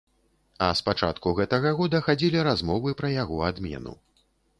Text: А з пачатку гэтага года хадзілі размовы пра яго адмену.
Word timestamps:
А 0.67 0.67
з 0.77 0.85
пачатку 0.85 1.33
гэтага 1.39 1.73
года 1.81 1.99
хадзілі 2.07 2.39
размовы 2.49 2.95
пра 3.03 3.13
яго 3.17 3.37
адмену. 3.51 3.93